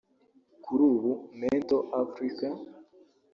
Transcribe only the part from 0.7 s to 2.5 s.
ubu Mento Africa